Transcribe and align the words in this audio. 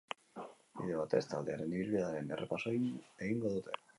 Bide 0.79 0.95
batez, 1.01 1.19
taldearen 1.33 1.75
ibilbidearen 1.75 2.33
errepasoa 2.37 2.75
egingo 3.29 3.55
dute. 3.59 3.79